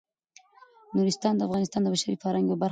[0.95, 2.69] نورستان د افغانستان د بشري فرهنګ برخه ده.